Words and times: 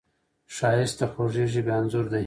ښایست 0.55 0.97
د 0.99 1.01
خوږې 1.11 1.45
ژبې 1.53 1.71
انځور 1.79 2.05
دی 2.11 2.19